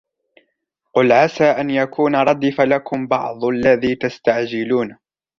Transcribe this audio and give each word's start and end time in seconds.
قُلْ 0.93 1.11
عَسَى 1.11 1.43
أَنْ 1.43 1.69
يَكُونَ 1.69 2.15
رَدِفَ 2.15 2.61
لَكُمْ 2.61 3.07
بَعْضُ 3.07 3.45
الَّذِي 3.45 3.95
تَسْتَعْجِلُونَ 3.95 4.97